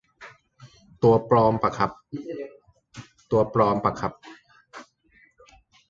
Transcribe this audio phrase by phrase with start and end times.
[1.03, 1.79] ตัวปลอมปะค
[4.03, 4.11] รับ